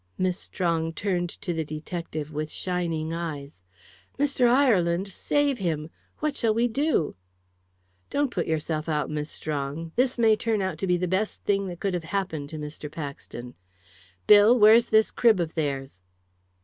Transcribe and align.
Miss 0.17 0.39
Strong 0.39 0.93
turned 0.93 1.29
to 1.29 1.53
the 1.53 1.63
detective 1.63 2.33
with 2.33 2.49
shining 2.51 3.13
eyes. 3.13 3.61
"Mr. 4.17 4.47
Ireland, 4.47 5.07
save 5.07 5.59
him! 5.59 5.91
What 6.17 6.35
shall 6.35 6.55
we 6.55 6.67
do?" 6.67 7.15
"Don't 8.09 8.31
put 8.31 8.47
yourself 8.47 8.89
out, 8.89 9.11
Miss 9.11 9.29
Strong. 9.29 9.91
This 9.95 10.17
may 10.17 10.35
turn 10.35 10.59
out 10.59 10.79
to 10.79 10.87
be 10.87 10.97
the 10.97 11.07
best 11.07 11.43
thing 11.43 11.67
that 11.67 11.79
could 11.79 11.93
have 11.93 12.05
happened 12.05 12.49
to 12.49 12.57
Mr. 12.57 12.91
Paxton. 12.91 13.53
Bill, 14.25 14.57
where's 14.57 14.89
this 14.89 15.11
crib 15.11 15.39
of 15.39 15.53
theirs?" 15.53 16.01